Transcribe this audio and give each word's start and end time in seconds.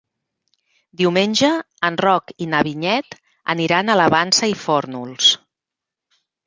Diumenge 1.01 1.49
en 1.89 1.99
Roc 2.07 2.33
i 2.47 2.49
na 2.55 2.63
Vinyet 2.71 3.21
aniran 3.57 3.93
a 3.97 4.01
la 4.03 4.11
Vansa 4.17 4.53
i 4.57 4.61
Fórnols. 4.67 5.33